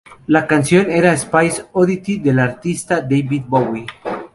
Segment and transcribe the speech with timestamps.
[0.25, 3.85] La canción era Space Oddity y el artista era David Bowie.